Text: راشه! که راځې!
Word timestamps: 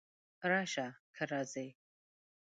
راشه! 0.49 0.87
که 1.15 1.23
راځې! 1.31 1.67